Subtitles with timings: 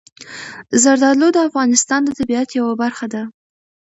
[0.83, 3.23] زردالو د افغانستان د طبیعت یوه برخه ده.